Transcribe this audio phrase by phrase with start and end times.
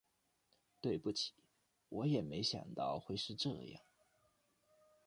[0.81, 1.31] 对不起，
[1.89, 3.81] 我也没想到会是这样